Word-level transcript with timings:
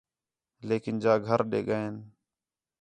لیکن 0.67 0.95
جا 1.03 1.13
گھر 1.27 1.39
ݙڳئن 1.51 1.95